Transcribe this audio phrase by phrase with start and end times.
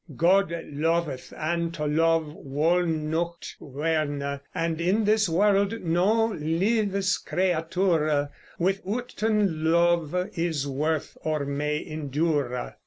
[0.17, 8.29] God loveth, and to love wol nought werne; And in this world no lyves creature,
[8.57, 12.77] With outen love, is worth, or may endure.